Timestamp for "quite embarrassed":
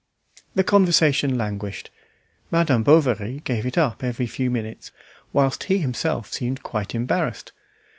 6.63-7.51